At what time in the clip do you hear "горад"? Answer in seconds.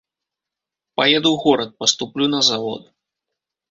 1.45-1.71